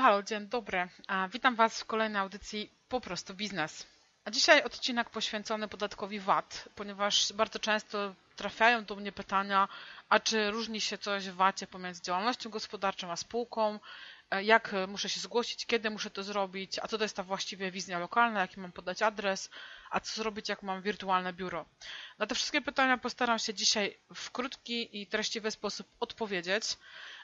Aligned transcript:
Halo, 0.00 0.22
dzień 0.22 0.46
dobry. 0.46 0.88
Witam 1.32 1.54
Was 1.56 1.80
w 1.80 1.84
kolejnej 1.84 2.20
audycji 2.22 2.70
Po 2.88 3.00
prostu 3.00 3.34
Biznes. 3.34 3.86
A 4.24 4.30
dzisiaj 4.30 4.62
odcinek 4.62 5.10
poświęcony 5.10 5.68
podatkowi 5.68 6.20
VAT, 6.20 6.68
ponieważ 6.74 7.32
bardzo 7.32 7.58
często 7.58 8.14
trafiają 8.36 8.84
do 8.84 8.96
mnie 8.96 9.12
pytania, 9.12 9.68
a 10.08 10.20
czy 10.20 10.50
różni 10.50 10.80
się 10.80 10.98
coś 10.98 11.28
w 11.28 11.34
VAT-ie 11.34 11.66
pomiędzy 11.68 12.02
działalnością 12.02 12.50
gospodarczą 12.50 13.10
a 13.10 13.16
spółką, 13.16 13.78
jak 14.42 14.74
muszę 14.88 15.08
się 15.08 15.20
zgłosić, 15.20 15.66
kiedy 15.66 15.90
muszę 15.90 16.10
to 16.10 16.22
zrobić, 16.22 16.78
a 16.78 16.88
co 16.88 16.98
to 16.98 17.04
jest 17.04 17.16
ta 17.16 17.22
właściwie 17.22 17.70
wizja 17.70 17.98
lokalna, 17.98 18.40
jaki 18.40 18.60
mam 18.60 18.72
podać 18.72 19.02
adres, 19.02 19.50
a 19.90 20.00
co 20.00 20.22
zrobić, 20.22 20.48
jak 20.48 20.62
mam 20.62 20.82
wirtualne 20.82 21.32
biuro. 21.32 21.66
Na 22.18 22.26
te 22.26 22.34
wszystkie 22.34 22.60
pytania 22.60 22.98
postaram 22.98 23.38
się 23.38 23.54
dzisiaj 23.54 23.98
w 24.14 24.30
krótki 24.30 25.00
i 25.00 25.06
treściwy 25.06 25.50
sposób 25.50 25.86
odpowiedzieć. 26.00 26.64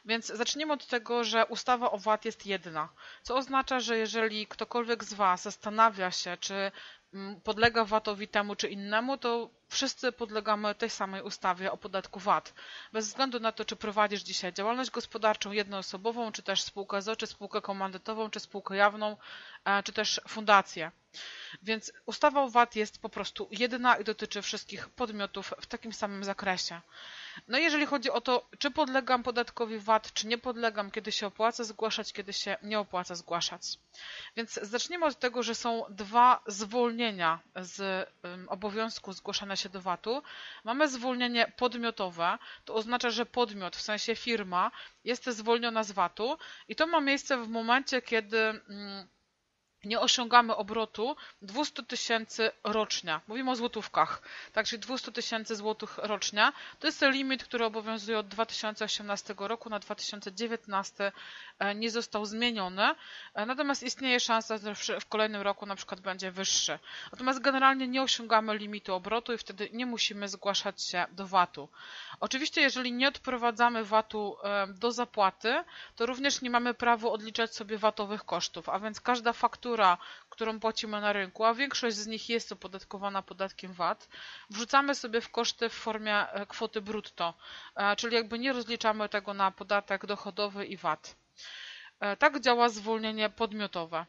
Więc 0.04 0.26
zacznijmy 0.26 0.72
od 0.72 0.86
tego, 0.86 1.24
że 1.24 1.46
ustawa 1.46 1.90
o 1.90 1.98
VAT 1.98 2.24
jest 2.24 2.46
jedna, 2.46 2.88
co 3.22 3.36
oznacza, 3.36 3.80
że 3.80 3.98
jeżeli 3.98 4.46
ktokolwiek 4.46 5.04
z 5.04 5.14
Was 5.14 5.42
zastanawia 5.42 6.10
się, 6.10 6.36
czy 6.40 6.72
mm, 7.14 7.40
podlega 7.40 7.84
VAT-owi 7.84 8.28
temu 8.28 8.56
czy 8.56 8.68
innemu, 8.68 9.18
to 9.18 9.50
wszyscy 9.76 10.12
podlegamy 10.12 10.74
tej 10.74 10.90
samej 10.90 11.22
ustawie 11.22 11.72
o 11.72 11.76
podatku 11.76 12.20
VAT. 12.20 12.54
Bez 12.92 13.06
względu 13.08 13.40
na 13.40 13.52
to, 13.52 13.64
czy 13.64 13.76
prowadzisz 13.76 14.22
dzisiaj 14.22 14.52
działalność 14.52 14.90
gospodarczą 14.90 15.52
jednoosobową, 15.52 16.32
czy 16.32 16.42
też 16.42 16.62
spółkę 16.62 17.02
ZO, 17.02 17.16
czy 17.16 17.26
spółkę 17.26 17.60
komandytową, 17.60 18.30
czy 18.30 18.40
spółkę 18.40 18.76
jawną, 18.76 19.16
e, 19.64 19.82
czy 19.82 19.92
też 19.92 20.20
fundację. 20.28 20.90
Więc 21.62 21.92
ustawa 22.06 22.42
o 22.42 22.48
VAT 22.48 22.76
jest 22.76 22.98
po 23.02 23.08
prostu 23.08 23.48
jedyna 23.50 23.96
i 23.96 24.04
dotyczy 24.04 24.42
wszystkich 24.42 24.88
podmiotów 24.88 25.54
w 25.60 25.66
takim 25.66 25.92
samym 25.92 26.24
zakresie. 26.24 26.80
No 27.48 27.58
jeżeli 27.58 27.86
chodzi 27.86 28.10
o 28.10 28.20
to, 28.20 28.48
czy 28.58 28.70
podlegam 28.70 29.22
podatkowi 29.22 29.78
VAT, 29.78 30.12
czy 30.12 30.26
nie 30.26 30.38
podlegam, 30.38 30.90
kiedy 30.90 31.12
się 31.12 31.26
opłaca 31.26 31.64
zgłaszać, 31.64 32.12
kiedy 32.12 32.32
się 32.32 32.56
nie 32.62 32.78
opłaca 32.78 33.14
zgłaszać. 33.14 33.62
Więc 34.36 34.52
zacznijmy 34.62 35.06
od 35.06 35.18
tego, 35.18 35.42
że 35.42 35.54
są 35.54 35.84
dwa 35.90 36.42
zwolnienia 36.46 37.40
z 37.56 38.08
obowiązku 38.48 39.12
zgłaszania 39.12 39.56
się 39.56 39.68
do 39.68 39.80
VAT-u. 39.80 40.22
Mamy 40.64 40.88
zwolnienie 40.88 41.52
podmiotowe, 41.56 42.38
to 42.64 42.74
oznacza, 42.74 43.10
że 43.10 43.26
podmiot, 43.26 43.76
w 43.76 43.82
sensie 43.82 44.16
firma, 44.16 44.70
jest 45.04 45.26
zwolniona 45.26 45.84
z 45.84 45.92
VAT-u 45.92 46.38
i 46.68 46.76
to 46.76 46.86
ma 46.86 47.00
miejsce 47.00 47.36
w 47.38 47.48
momencie, 47.48 48.02
kiedy 48.02 48.60
nie 49.84 50.00
osiągamy 50.00 50.56
obrotu 50.56 51.16
200 51.42 51.82
tysięcy 51.82 52.50
rocznie. 52.64 53.20
Mówimy 53.28 53.50
o 53.50 53.56
złotówkach, 53.56 54.22
także 54.52 54.78
200 54.78 55.12
tysięcy 55.12 55.56
złotych 55.56 55.98
rocznie. 55.98 56.52
To 56.78 56.86
jest 56.86 57.02
limit, 57.02 57.44
który 57.44 57.64
obowiązuje 57.64 58.18
od 58.18 58.28
2018 58.28 59.34
roku 59.38 59.70
na 59.70 59.78
2019 59.78 61.12
e, 61.58 61.74
nie 61.74 61.90
został 61.90 62.24
zmieniony, 62.26 62.94
e, 63.34 63.46
natomiast 63.46 63.82
istnieje 63.82 64.20
szansa, 64.20 64.58
że 64.58 65.00
w 65.00 65.06
kolejnym 65.06 65.42
roku 65.42 65.66
na 65.66 65.76
przykład 65.76 66.00
będzie 66.00 66.30
wyższy. 66.30 66.78
Natomiast 67.12 67.40
generalnie 67.40 67.88
nie 67.88 68.02
osiągamy 68.02 68.58
limitu 68.58 68.94
obrotu 68.94 69.32
i 69.32 69.38
wtedy 69.38 69.68
nie 69.72 69.86
musimy 69.86 70.28
zgłaszać 70.28 70.82
się 70.82 71.06
do 71.12 71.26
VAT-u. 71.26 71.68
Oczywiście, 72.20 72.60
jeżeli 72.60 72.92
nie 72.92 73.08
odprowadzamy 73.08 73.84
VAT-u 73.84 74.36
e, 74.42 74.66
do 74.66 74.92
zapłaty, 74.92 75.64
to 75.96 76.06
również 76.06 76.42
nie 76.42 76.50
mamy 76.50 76.74
prawa 76.74 77.08
odliczać 77.08 77.54
sobie 77.54 77.78
VAT-owych 77.78 78.24
kosztów, 78.24 78.68
a 78.68 78.78
więc 78.80 79.00
każda 79.00 79.32
faktura 79.32 79.65
faktura, 79.66 79.98
którą 80.30 80.60
płacimy 80.60 81.00
na 81.00 81.12
rynku, 81.12 81.44
a 81.44 81.54
większość 81.54 81.96
z 81.96 82.06
nich 82.06 82.28
jest 82.28 82.52
opodatkowana 82.52 83.22
podatkiem 83.22 83.72
VAT, 83.72 84.08
wrzucamy 84.50 84.94
sobie 84.94 85.20
w 85.20 85.30
koszty 85.30 85.68
w 85.68 85.72
formie 85.72 86.30
e, 86.30 86.46
kwoty 86.46 86.80
brutto, 86.80 87.34
e, 87.76 87.96
czyli 87.96 88.14
jakby 88.14 88.38
nie 88.38 88.52
rozliczamy 88.52 89.08
tego 89.08 89.34
na 89.34 89.50
podatek 89.50 90.06
dochodowy 90.06 90.66
i 90.66 90.76
VAT. 90.76 91.16
E, 92.00 92.16
tak 92.16 92.40
działa 92.40 92.68
zwolnienie 92.68 93.30
podmiotowe. 93.30 94.06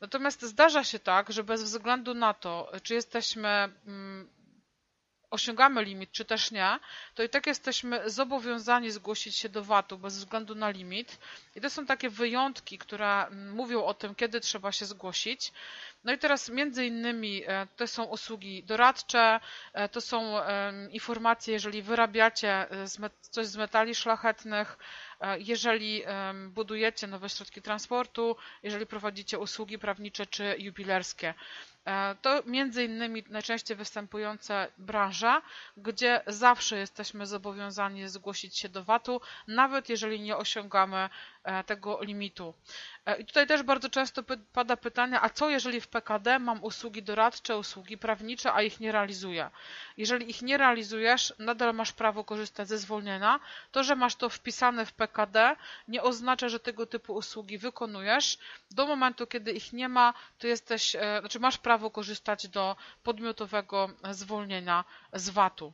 Natomiast 0.00 0.42
zdarza 0.42 0.84
się 0.84 0.98
tak, 0.98 1.32
że 1.32 1.44
bez 1.44 1.62
względu 1.62 2.14
na 2.14 2.34
to, 2.34 2.72
czy 2.82 2.94
jesteśmy 2.94 3.48
mm, 3.48 4.30
osiągamy 5.30 5.84
limit, 5.84 6.12
czy 6.12 6.24
też 6.24 6.50
nie, 6.50 6.78
to 7.14 7.22
i 7.22 7.28
tak 7.28 7.46
jesteśmy 7.46 8.10
zobowiązani 8.10 8.90
zgłosić 8.90 9.36
się 9.36 9.48
do 9.48 9.64
VAT-u 9.64 9.98
bez 9.98 10.18
względu 10.18 10.54
na 10.54 10.70
limit. 10.70 11.18
I 11.56 11.60
to 11.60 11.70
są 11.70 11.86
takie 11.86 12.10
wyjątki, 12.10 12.78
które 12.78 13.26
mm, 13.26 13.54
mówią 13.54 13.84
o 13.84 13.94
tym, 13.94 14.14
kiedy 14.14 14.40
trzeba 14.40 14.72
się 14.72 14.86
zgłosić. 14.86 15.52
No 16.04 16.12
i 16.12 16.18
teraz 16.18 16.48
między 16.48 16.86
innymi 16.86 17.42
e, 17.46 17.66
to 17.76 17.86
są 17.86 18.04
usługi 18.04 18.64
doradcze, 18.64 19.40
e, 19.72 19.88
to 19.88 20.00
są 20.00 20.34
informacje, 20.90 21.54
jeżeli 21.54 21.82
wyrabiacie 21.82 22.70
e, 22.70 22.86
coś 23.20 23.46
z 23.46 23.56
metali 23.56 23.94
szlachetnych, 23.94 24.78
jeżeli 25.38 26.02
budujecie 26.48 27.06
nowe 27.06 27.28
środki 27.28 27.62
transportu, 27.62 28.36
jeżeli 28.62 28.86
prowadzicie 28.86 29.38
usługi 29.38 29.78
prawnicze 29.78 30.26
czy 30.26 30.56
jubilerskie. 30.58 31.34
E, 31.88 32.14
to 32.22 32.42
między 32.46 32.84
innymi 32.84 33.24
najczęściej 33.28 33.76
występujące 33.76 34.68
branża, 34.78 35.42
gdzie 35.76 36.20
zawsze 36.26 36.78
jesteśmy 36.78 37.26
zobowiązani 37.26 38.08
zgłosić 38.08 38.58
się 38.58 38.68
do 38.68 38.84
VAT-u, 38.84 39.20
nawet 39.46 39.88
jeżeli 39.88 40.20
nie 40.20 40.36
osiągamy 40.36 41.08
tego 41.66 41.98
limitu. 42.02 42.54
E, 43.06 43.20
I 43.20 43.24
tutaj 43.24 43.46
też 43.46 43.62
bardzo 43.62 43.88
często 43.88 44.22
pada 44.52 44.76
pytanie, 44.76 45.20
a 45.20 45.28
co 45.28 45.48
jeżeli 45.48 45.80
w 45.80 45.88
PKD 45.88 46.38
mam 46.38 46.64
usługi 46.64 47.02
doradcze, 47.02 47.58
usługi 47.58 47.98
prawnicze, 47.98 48.52
a 48.52 48.62
ich 48.62 48.80
nie 48.80 48.92
realizuję? 48.92 49.50
Jeżeli 49.96 50.30
ich 50.30 50.42
nie 50.42 50.58
realizujesz, 50.58 51.34
nadal 51.38 51.74
masz 51.74 51.92
prawo 51.92 52.24
korzystać 52.24 52.68
ze 52.68 52.78
zwolnienia. 52.78 53.40
To, 53.72 53.84
że 53.84 53.96
masz 53.96 54.16
to 54.16 54.28
wpisane 54.28 54.86
w 54.86 54.92
PKD, 54.92 55.56
nie 55.88 56.02
oznacza, 56.02 56.48
że 56.48 56.60
tego 56.60 56.86
typu 56.86 57.14
usługi 57.14 57.58
wykonujesz. 57.58 58.38
Do 58.70 58.86
momentu, 58.86 59.26
kiedy 59.26 59.52
ich 59.52 59.72
nie 59.72 59.88
ma, 59.88 60.14
to 60.38 60.46
jesteś, 60.46 60.96
znaczy 61.20 61.40
masz 61.40 61.58
prawo 61.58 61.90
korzystać 61.90 62.48
do 62.48 62.76
podmiotowego 63.02 63.90
zwolnienia 64.10 64.84
z 65.12 65.28
VAT-u. 65.28 65.72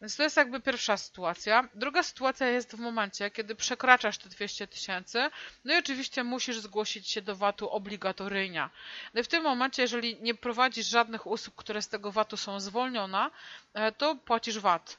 Więc 0.00 0.16
to 0.16 0.22
jest 0.22 0.36
jakby 0.36 0.60
pierwsza 0.60 0.96
sytuacja. 0.96 1.68
Druga 1.74 2.02
sytuacja 2.02 2.46
jest 2.46 2.76
w 2.76 2.78
momencie, 2.78 3.30
kiedy 3.30 3.54
przekraczasz 3.54 4.18
te 4.18 4.28
200 4.28 4.66
tysięcy, 4.66 5.09
no 5.64 5.74
i 5.74 5.78
oczywiście 5.78 6.24
musisz 6.24 6.58
zgłosić 6.58 7.10
się 7.10 7.22
do 7.22 7.36
VAT-u 7.36 7.68
obligatoryjnie. 7.68 8.68
No 9.14 9.20
i 9.20 9.24
w 9.24 9.28
tym 9.28 9.42
momencie, 9.42 9.82
jeżeli 9.82 10.22
nie 10.22 10.34
prowadzisz 10.34 10.86
żadnych 10.86 11.26
usług, 11.26 11.56
które 11.56 11.82
z 11.82 11.88
tego 11.88 12.12
VAT-u 12.12 12.36
są 12.36 12.60
zwolnione, 12.60 13.30
e, 13.74 13.92
to 13.92 14.16
płacisz 14.16 14.58
VAT. 14.58 14.98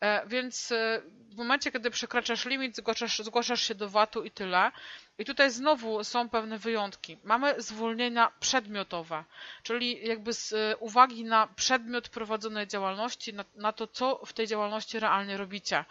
E, 0.00 0.26
więc 0.26 0.72
e, 0.72 1.02
w 1.30 1.36
momencie, 1.36 1.72
kiedy 1.72 1.90
przekraczasz 1.90 2.46
limit, 2.46 2.76
zgłaszasz, 2.76 3.18
zgłaszasz 3.18 3.62
się 3.62 3.74
do 3.74 3.88
VAT-u 3.88 4.22
i 4.22 4.30
tyle. 4.30 4.72
I 5.18 5.24
tutaj 5.24 5.50
znowu 5.50 6.04
są 6.04 6.28
pewne 6.28 6.58
wyjątki. 6.58 7.18
Mamy 7.24 7.54
zwolnienia 7.62 8.32
przedmiotowe, 8.40 9.24
czyli 9.62 10.08
jakby 10.08 10.32
z 10.32 10.54
uwagi 10.78 11.24
na 11.24 11.46
przedmiot 11.46 12.08
prowadzonej 12.08 12.66
działalności, 12.66 13.34
na, 13.34 13.44
na 13.54 13.72
to, 13.72 13.86
co 13.86 14.20
w 14.26 14.32
tej 14.32 14.46
działalności 14.46 15.00
realnie 15.00 15.36
robicie. 15.36 15.84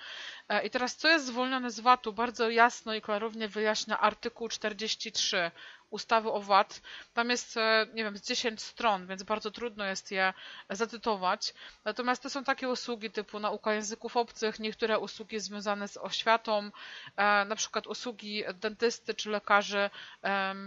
I 0.63 0.69
teraz, 0.69 0.95
co 0.95 1.07
jest 1.07 1.25
zwolnione 1.25 1.71
z 1.71 1.79
VAT-u? 1.79 2.13
Bardzo 2.13 2.49
jasno 2.49 2.93
i 2.93 3.01
klarownie 3.01 3.47
wyjaśnia 3.47 3.99
artykuł 3.99 4.49
43 4.49 5.51
ustawy 5.89 6.31
o 6.31 6.41
VAT. 6.41 6.81
Tam 7.13 7.29
jest, 7.29 7.57
e, 7.57 7.87
nie 7.93 8.03
wiem, 8.03 8.17
z 8.17 8.21
10 8.21 8.61
stron, 8.61 9.07
więc 9.07 9.23
bardzo 9.23 9.51
trudno 9.51 9.85
jest 9.85 10.11
je 10.11 10.33
zacytować. 10.69 11.53
Natomiast 11.85 12.23
to 12.23 12.29
są 12.29 12.43
takie 12.43 12.69
usługi 12.69 13.11
typu 13.11 13.39
nauka 13.39 13.73
języków 13.73 14.17
obcych, 14.17 14.59
niektóre 14.59 14.99
usługi 14.99 15.39
związane 15.39 15.87
z 15.87 15.97
oświatą, 15.97 16.71
e, 17.15 17.45
na 17.45 17.55
przykład 17.55 17.87
usługi 17.87 18.43
dentysty 18.53 19.13
czy 19.13 19.29
lekarzy, 19.29 19.89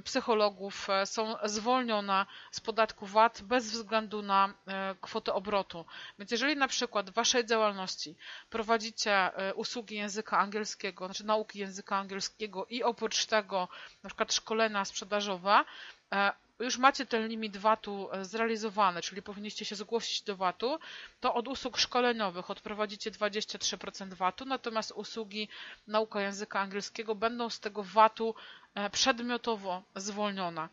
psychologów 0.05 0.91
e, 0.91 1.07
są 1.07 1.35
zwolnione 1.45 2.27
z 2.51 2.61
podatku 2.61 3.07
VAT 3.07 3.43
bez 3.43 3.71
względu 3.71 4.23
na 4.23 4.55
kwotę 5.01 5.35
obrotu. 5.35 5.85
Więc 6.19 6.31
jeżeli 6.31 6.57
na 6.57 6.69
przykład 6.69 7.11
w 7.11 7.15
waszej 7.15 7.47
działalności 7.47 8.17
prowadzicie 8.51 9.31
usługi 9.55 9.97
języka 9.97 10.39
angielskiego, 10.39 11.07
znaczy 11.07 11.27
nauki 11.27 11.59
języka 11.59 11.97
angielskiego 11.97 12.67
i 12.67 12.83
oprócz 12.83 13.27
tego 13.27 13.69
na 14.03 14.09
przykład 14.09 14.33
szkolenia 14.35 14.85
sprzedaży 14.85 15.12
sprzedażowa, 15.13 15.65
e, 16.13 16.33
już 16.61 16.79
macie 16.79 17.07
ten 17.07 17.29
limit 17.29 17.57
VAT-u 17.57 18.09
e, 18.13 18.25
zrealizowany, 18.25 19.03
czyli 19.03 19.23
powinniście 19.23 19.65
się 19.65 19.77
zgłosić 19.77 20.23
do 20.23 20.37
VAT-u, 20.37 20.79
to 21.21 21.35
od 21.35 21.49
usług 21.49 21.79
szkoleniowych 21.79 22.51
odprowadzicie 22.51 23.11
23% 23.11 24.15
VAT-u, 24.15 24.45
natomiast 24.45 24.93
usługi 24.93 25.49
nauka 25.87 26.21
języka 26.21 26.61
angielskiego 26.61 27.15
będą 27.15 27.51
z 27.51 27.61
tego 27.61 27.83
VAT-u 27.83 28.35
e, 28.75 28.91
przedmiotowo 28.91 29.83
zwolnione. 29.97 30.69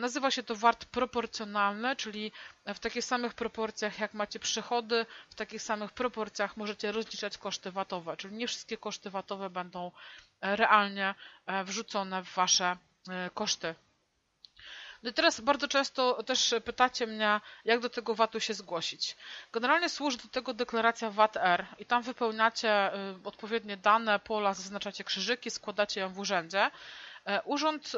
Nazywa 0.00 0.30
się 0.30 0.42
to 0.42 0.54
VAT 0.56 0.84
proporcjonalny, 0.84 1.96
czyli 1.96 2.32
w 2.66 2.78
takich 2.78 3.04
samych 3.04 3.34
proporcjach 3.34 3.98
jak 4.00 4.14
macie 4.14 4.38
przychody, 4.38 5.06
w 5.30 5.34
takich 5.34 5.62
samych 5.62 5.92
proporcjach 5.92 6.56
możecie 6.56 6.92
rozliczać 6.92 7.38
koszty 7.38 7.70
VAT-owe, 7.70 8.16
czyli 8.16 8.34
nie 8.36 8.48
wszystkie 8.48 8.76
koszty 8.76 9.10
VAT-owe 9.10 9.50
będą 9.50 9.92
realnie 10.40 11.14
wrzucone 11.64 12.22
w 12.24 12.34
wasze 12.34 12.76
koszty. 13.34 13.74
No 15.02 15.10
i 15.10 15.12
teraz 15.12 15.40
bardzo 15.40 15.68
często 15.68 16.22
też 16.22 16.54
pytacie 16.64 17.06
mnie, 17.06 17.40
jak 17.64 17.80
do 17.80 17.90
tego 17.90 18.14
VAT-u 18.14 18.40
się 18.40 18.54
zgłosić. 18.54 19.16
Generalnie 19.52 19.88
służy 19.88 20.18
do 20.18 20.28
tego 20.28 20.54
deklaracja 20.54 21.10
VAT-R 21.10 21.66
i 21.78 21.84
tam 21.84 22.02
wypełniacie 22.02 22.70
e, 22.70 23.14
odpowiednie 23.24 23.76
dane, 23.76 24.18
pola, 24.18 24.54
zaznaczacie 24.54 25.04
krzyżyki, 25.04 25.50
składacie 25.50 26.00
ją 26.00 26.08
w 26.12 26.18
urzędzie. 26.18 26.70
Urząd 27.44 27.92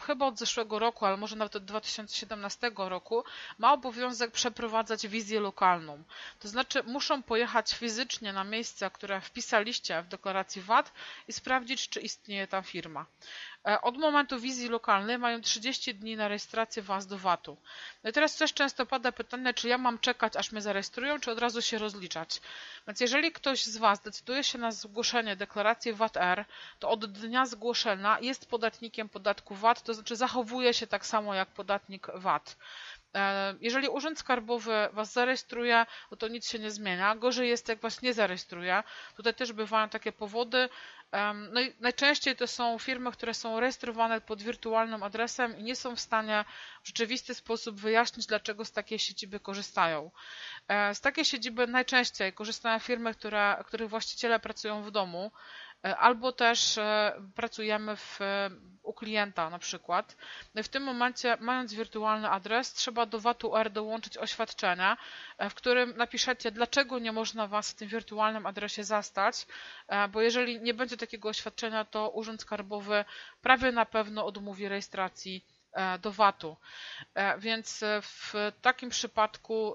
chyba 0.00 0.26
od 0.26 0.38
zeszłego 0.38 0.78
roku, 0.78 1.06
ale 1.06 1.16
może 1.16 1.36
nawet 1.36 1.56
od 1.56 1.64
2017 1.64 2.70
roku, 2.76 3.24
ma 3.58 3.72
obowiązek 3.72 4.30
przeprowadzać 4.30 5.08
wizję 5.08 5.40
lokalną. 5.40 6.02
To 6.40 6.48
znaczy 6.48 6.82
muszą 6.82 7.22
pojechać 7.22 7.74
fizycznie 7.74 8.32
na 8.32 8.44
miejsce, 8.44 8.90
które 8.90 9.20
wpisaliście 9.20 10.02
w 10.02 10.08
deklaracji 10.08 10.62
VAT 10.62 10.92
i 11.28 11.32
sprawdzić, 11.32 11.88
czy 11.88 12.00
istnieje 12.00 12.46
ta 12.46 12.62
firma. 12.62 13.06
E, 13.66 13.80
od 13.80 13.96
momentu 13.96 14.40
wizji 14.40 14.68
lokalnej 14.68 15.18
mają 15.18 15.40
30 15.40 15.94
dni 15.94 16.16
na 16.16 16.28
rejestrację 16.28 16.82
Was 16.82 17.06
do 17.06 17.18
VAT-u. 17.18 17.56
No 18.04 18.10
i 18.10 18.12
teraz 18.12 18.36
też 18.36 18.54
często 18.54 18.86
pada 18.86 19.12
pytanie, 19.12 19.54
czy 19.54 19.68
ja 19.68 19.78
mam 19.78 19.98
czekać, 19.98 20.36
aż 20.36 20.52
mnie 20.52 20.62
zarejestrują, 20.62 21.20
czy 21.20 21.30
od 21.30 21.38
razu 21.38 21.62
się 21.62 21.78
rozliczać. 21.78 22.40
Więc 22.86 23.00
jeżeli 23.00 23.32
ktoś 23.32 23.64
z 23.64 23.76
Was 23.76 24.00
decyduje 24.00 24.44
się 24.44 24.58
na 24.58 24.70
zgłoszenie 24.72 25.36
deklaracji 25.36 25.92
VAT-R, 25.92 26.44
to 26.78 26.90
od 26.90 27.12
dnia 27.12 27.46
zgłoszenia 27.46 28.18
jest 28.20 28.50
podatnikiem 28.50 29.08
podatku 29.08 29.54
VAT, 29.54 29.82
to 29.82 29.94
znaczy 29.94 30.16
zachowuje 30.16 30.74
się 30.74 30.86
tak 30.86 31.06
samo 31.06 31.34
jak 31.34 31.48
podatnik 31.48 32.06
VAT. 32.14 32.56
E, 33.14 33.54
jeżeli 33.60 33.88
Urząd 33.88 34.18
Skarbowy 34.18 34.88
Was 34.92 35.12
zarejestruje, 35.12 35.86
no 36.10 36.16
to 36.16 36.28
nic 36.28 36.48
się 36.50 36.58
nie 36.58 36.70
zmienia. 36.70 37.16
Gorzej 37.16 37.48
jest, 37.48 37.68
jak 37.68 37.80
Was 37.80 38.02
nie 38.02 38.14
zarejestruje. 38.14 38.82
Tutaj 39.16 39.34
też 39.34 39.52
bywają 39.52 39.88
takie 39.88 40.12
powody. 40.12 40.68
No 41.52 41.60
i 41.60 41.74
najczęściej 41.80 42.36
to 42.36 42.46
są 42.46 42.78
firmy, 42.78 43.12
które 43.12 43.34
są 43.34 43.60
rejestrowane 43.60 44.20
pod 44.20 44.42
wirtualnym 44.42 45.02
adresem 45.02 45.58
i 45.58 45.62
nie 45.62 45.76
są 45.76 45.96
w 45.96 46.00
stanie 46.00 46.44
w 46.82 46.86
rzeczywisty 46.86 47.34
sposób 47.34 47.80
wyjaśnić, 47.80 48.26
dlaczego 48.26 48.64
z 48.64 48.72
takiej 48.72 48.98
siedziby 48.98 49.40
korzystają. 49.40 50.10
E, 50.68 50.94
z 50.94 51.00
takiej 51.00 51.24
siedziby 51.24 51.66
najczęściej 51.66 52.32
korzystają 52.32 52.78
firmy, 52.78 53.14
które, 53.14 53.64
których 53.66 53.88
właściciele 53.88 54.40
pracują 54.40 54.82
w 54.82 54.90
domu, 54.90 55.32
albo 55.82 56.32
też 56.32 56.78
e, 56.78 57.12
pracujemy 57.34 57.96
w, 57.96 58.18
u 58.82 58.92
klienta 58.92 59.50
na 59.50 59.58
przykład. 59.58 60.16
W 60.54 60.68
tym 60.68 60.82
momencie, 60.82 61.36
mając 61.40 61.74
wirtualny 61.74 62.30
adres, 62.30 62.72
trzeba 62.72 63.06
do 63.06 63.20
VAT-UR 63.20 63.70
dołączyć 63.70 64.18
oświadczenie, 64.18 64.96
e, 65.38 65.50
w 65.50 65.54
którym 65.54 65.96
napiszecie, 65.96 66.50
dlaczego 66.50 66.98
nie 66.98 67.12
można 67.12 67.46
Was 67.46 67.70
w 67.70 67.74
tym 67.74 67.88
wirtualnym 67.88 68.46
adresie 68.46 68.84
zastać, 68.84 69.46
bo 70.12 70.20
jeżeli 70.20 70.60
nie 70.60 70.74
będzie 70.74 70.96
takiego 70.96 71.28
oświadczenia, 71.28 71.84
to 71.84 72.10
Urząd 72.10 72.40
Skarbowy 72.42 73.04
prawie 73.42 73.72
na 73.72 73.86
pewno 73.86 74.26
odmówi 74.26 74.68
rejestracji 74.68 75.44
do 76.00 76.12
VAT-u. 76.12 76.56
Więc 77.38 77.84
w 78.02 78.32
takim 78.62 78.90
przypadku 78.90 79.74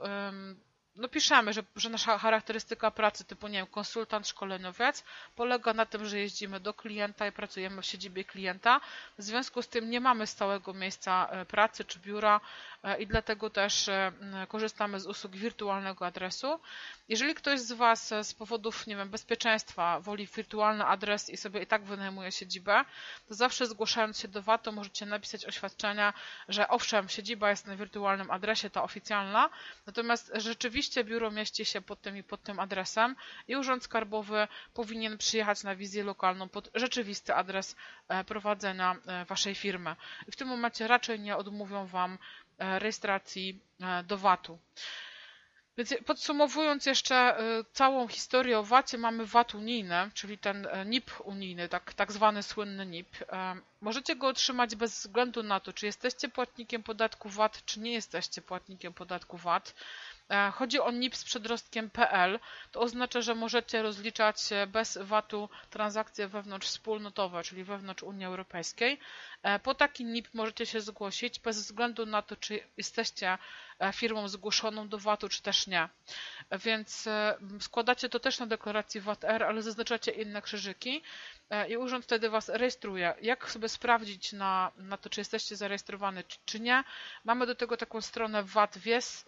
no 0.95 1.07
piszemy, 1.07 1.53
że, 1.53 1.63
że 1.75 1.89
nasza 1.89 2.17
charakterystyka 2.17 2.91
pracy 2.91 3.25
typu, 3.25 3.47
nie 3.47 3.57
wiem, 3.57 3.67
konsultant, 3.67 4.27
szkoleniowiec 4.27 5.03
polega 5.35 5.73
na 5.73 5.85
tym, 5.85 6.05
że 6.05 6.19
jeździmy 6.19 6.59
do 6.59 6.73
klienta 6.73 7.27
i 7.27 7.31
pracujemy 7.31 7.81
w 7.81 7.85
siedzibie 7.85 8.23
klienta. 8.23 8.81
W 9.17 9.23
związku 9.23 9.61
z 9.61 9.67
tym 9.67 9.89
nie 9.89 10.01
mamy 10.01 10.27
stałego 10.27 10.73
miejsca 10.73 11.27
e, 11.31 11.45
pracy 11.45 11.85
czy 11.85 11.99
biura 11.99 12.41
e, 12.83 13.01
i 13.01 13.07
dlatego 13.07 13.49
też 13.49 13.87
e, 13.87 14.11
korzystamy 14.47 14.99
z 14.99 15.07
usług 15.07 15.35
wirtualnego 15.35 16.05
adresu. 16.05 16.59
Jeżeli 17.09 17.35
ktoś 17.35 17.59
z 17.59 17.71
Was 17.71 18.13
z 18.21 18.33
powodów, 18.33 18.87
nie 18.87 18.95
wiem, 18.95 19.09
bezpieczeństwa 19.09 19.99
woli 19.99 20.27
wirtualny 20.27 20.85
adres 20.85 21.29
i 21.29 21.37
sobie 21.37 21.61
i 21.61 21.67
tak 21.67 21.83
wynajmuje 21.83 22.31
siedzibę, 22.31 22.85
to 23.27 23.33
zawsze 23.33 23.65
zgłaszając 23.65 24.19
się 24.19 24.27
do 24.27 24.41
VAT-u 24.41 24.71
możecie 24.71 25.05
napisać 25.05 25.45
oświadczenia, 25.45 26.13
że 26.49 26.67
owszem, 26.67 27.09
siedziba 27.09 27.49
jest 27.49 27.67
na 27.67 27.75
wirtualnym 27.75 28.31
adresie, 28.31 28.69
ta 28.69 28.83
oficjalna, 28.83 29.49
natomiast 29.87 30.31
rzeczywiście 30.35 30.82
Rzeczywiście 30.83 31.03
biuro 31.11 31.31
mieści 31.31 31.65
się 31.65 31.81
pod 31.81 32.01
tym 32.01 32.17
i 32.17 32.23
pod 32.23 32.43
tym 32.43 32.59
adresem 32.59 33.15
i 33.47 33.55
Urząd 33.55 33.83
Skarbowy 33.83 34.47
powinien 34.73 35.17
przyjechać 35.17 35.63
na 35.63 35.75
wizję 35.75 36.03
lokalną 36.03 36.49
pod 36.49 36.69
rzeczywisty 36.75 37.35
adres 37.35 37.75
e, 38.07 38.23
prowadzenia 38.23 38.95
e, 39.05 39.25
Waszej 39.25 39.55
firmy. 39.55 39.95
W 40.31 40.35
tym 40.35 40.47
momencie 40.47 40.87
raczej 40.87 41.19
nie 41.19 41.37
odmówią 41.37 41.85
Wam 41.87 42.17
e, 42.57 42.79
rejestracji 42.79 43.59
do 44.07 44.17
VAT-u. 44.17 44.59
Więc 45.77 45.93
podsumowując 46.05 46.85
jeszcze 46.85 47.37
całą 47.73 48.07
historię 48.07 48.59
o 48.59 48.63
VAT-ie, 48.63 49.01
mamy 49.01 49.25
VAT 49.25 49.55
unijny, 49.55 50.11
czyli 50.13 50.37
ten 50.37 50.67
NIP 50.85 51.11
unijny, 51.23 51.69
tak, 51.69 51.93
tak 51.93 52.11
zwany 52.11 52.43
słynny 52.43 52.85
NIP. 52.85 53.07
Możecie 53.81 54.15
go 54.15 54.27
otrzymać 54.27 54.75
bez 54.75 54.99
względu 54.99 55.43
na 55.43 55.59
to, 55.59 55.73
czy 55.73 55.85
jesteście 55.85 56.29
płatnikiem 56.29 56.83
podatku 56.83 57.29
VAT, 57.29 57.65
czy 57.65 57.79
nie 57.79 57.93
jesteście 57.93 58.41
płatnikiem 58.41 58.93
podatku 58.93 59.37
VAT. 59.37 59.73
E, 60.29 60.51
chodzi 60.51 60.79
o 60.79 60.91
NIP 60.91 61.15
z 61.15 61.23
przedrostkiem.pl. 61.23 62.39
To 62.71 62.79
oznacza, 62.79 63.21
że 63.21 63.35
możecie 63.35 63.81
rozliczać 63.81 64.37
bez 64.67 64.97
VAT-u 65.01 65.49
transakcje 65.69 66.27
wewnątrz 66.27 66.67
wspólnotowe, 66.67 67.43
czyli 67.43 67.63
wewnątrz 67.63 68.03
Unii 68.03 68.25
Europejskiej. 68.25 68.99
E, 69.43 69.59
po 69.59 69.75
taki 69.75 70.05
NIP 70.05 70.33
możecie 70.33 70.65
się 70.65 70.81
zgłosić 70.81 71.39
bez 71.39 71.57
względu 71.57 72.05
na 72.05 72.21
to, 72.21 72.35
czy 72.35 72.59
jesteście 72.77 73.37
e, 73.79 73.93
firmą 73.93 74.27
zgłoszoną 74.27 74.89
do 74.89 74.97
VAT-u, 74.97 75.29
czy 75.29 75.41
też 75.41 75.67
nie. 75.67 75.89
Więc 76.51 77.09
składacie 77.59 78.09
to 78.09 78.19
też 78.19 78.39
na 78.39 78.45
deklaracji 78.45 79.01
VAT-R, 79.01 79.43
ale 79.43 79.61
zaznaczacie 79.61 80.11
inne 80.11 80.41
krzyżyki 80.41 81.01
i 81.69 81.77
urząd 81.77 82.05
wtedy 82.05 82.29
Was 82.29 82.49
rejestruje. 82.49 83.13
Jak 83.21 83.51
sobie 83.51 83.69
sprawdzić 83.69 84.33
na, 84.33 84.71
na 84.77 84.97
to, 84.97 85.09
czy 85.09 85.21
jesteście 85.21 85.55
zarejestrowany, 85.55 86.23
czy, 86.23 86.37
czy 86.45 86.59
nie? 86.59 86.83
Mamy 87.23 87.45
do 87.45 87.55
tego 87.55 87.77
taką 87.77 88.01
stronę 88.01 88.43
VAT-Wies, 88.43 89.25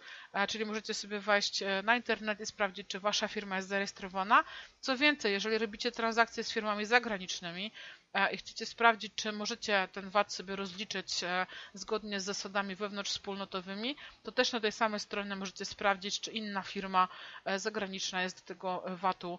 czyli 0.48 0.66
możecie 0.66 0.94
sobie 0.94 1.20
wejść 1.20 1.62
e, 1.62 1.82
na 1.84 1.96
internet 1.96 2.40
i 2.40 2.46
sprawdzić, 2.46 2.88
czy 2.88 3.00
wasza 3.00 3.28
firma 3.28 3.56
jest 3.56 3.68
zarejestrowana. 3.68 4.44
Co 4.80 4.96
więcej, 4.96 5.32
jeżeli 5.32 5.58
robicie 5.58 5.92
transakcje 5.92 6.44
z 6.44 6.52
firmami 6.52 6.84
zagranicznymi 6.84 7.66
e, 7.66 8.05
i 8.32 8.36
chcecie 8.36 8.66
sprawdzić, 8.66 9.12
czy 9.16 9.32
możecie 9.32 9.88
ten 9.92 10.10
VAT 10.10 10.32
sobie 10.32 10.56
rozliczyć 10.56 11.24
e, 11.24 11.46
zgodnie 11.74 12.20
z 12.20 12.24
zasadami 12.24 12.76
wewnątrzwspólnotowymi, 12.76 13.96
to 14.22 14.32
też 14.32 14.52
na 14.52 14.60
tej 14.60 14.72
samej 14.72 15.00
stronie 15.00 15.36
możecie 15.36 15.64
sprawdzić, 15.64 16.20
czy 16.20 16.30
inna 16.32 16.62
firma 16.62 17.08
zagraniczna 17.56 18.22
jest 18.22 18.40
do 18.40 18.46
tego 18.46 18.82
VAT-u 18.86 19.38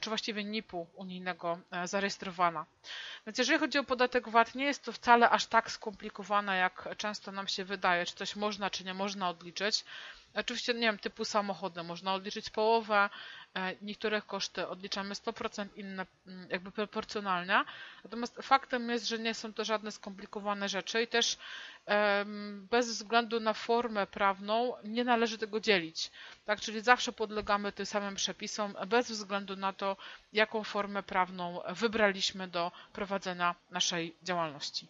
czy 0.00 0.10
właściwie 0.10 0.44
NIP-u 0.44 0.86
unijnego 0.94 1.58
zarejestrowana. 1.84 2.66
Więc 3.26 3.38
jeżeli 3.38 3.58
chodzi 3.58 3.78
o 3.78 3.84
podatek 3.84 4.28
VAT, 4.28 4.54
nie 4.54 4.64
jest 4.64 4.84
to 4.84 4.92
wcale 4.92 5.30
aż 5.30 5.46
tak 5.46 5.70
skomplikowane, 5.70 6.56
jak 6.56 6.88
często 6.96 7.32
nam 7.32 7.48
się 7.48 7.64
wydaje, 7.64 8.06
czy 8.06 8.14
coś 8.14 8.36
można, 8.36 8.70
czy 8.70 8.84
nie 8.84 8.94
można 8.94 9.28
odliczyć. 9.28 9.84
Oczywiście, 10.34 10.74
nie 10.74 10.80
wiem, 10.80 10.98
typu 10.98 11.24
samochody 11.24 11.82
można 11.82 12.14
odliczyć 12.14 12.50
połowę, 12.50 13.10
e, 13.54 13.74
niektóre 13.82 14.22
koszty 14.22 14.68
odliczamy 14.68 15.14
100%, 15.14 15.66
inne 15.76 16.06
mm, 16.26 16.48
jakby 16.50 16.70
proporcjonalnie. 16.72 17.64
Natomiast 18.04 18.36
faktem 18.42 18.90
jest, 18.90 19.06
że 19.08 19.18
nie 19.18 19.34
są 19.34 19.52
to 19.52 19.64
żadne 19.64 19.92
skomplikowane 19.92 20.68
rzeczy 20.68 21.02
i 21.02 21.06
też 21.06 21.38
bez 22.70 22.88
względu 22.88 23.40
na 23.40 23.52
formę 23.54 24.06
prawną 24.06 24.74
nie 24.84 25.04
należy 25.04 25.38
tego 25.38 25.60
dzielić. 25.60 26.10
Tak, 26.44 26.60
czyli 26.60 26.80
zawsze 26.80 27.12
podlegamy 27.12 27.72
tym 27.72 27.86
samym 27.86 28.14
przepisom 28.14 28.74
bez 28.86 29.10
względu 29.10 29.56
na 29.56 29.72
to, 29.72 29.96
jaką 30.32 30.64
formę 30.64 31.02
prawną 31.02 31.60
wybraliśmy 31.68 32.48
do 32.48 32.72
prowadzenia 32.92 33.54
naszej 33.70 34.16
działalności. 34.22 34.88